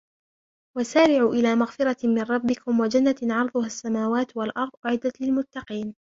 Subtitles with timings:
[0.77, 5.95] وسارعوا إلى مغفرة من ربكم وجنة عرضها السماوات والأرض أعدت للمتقين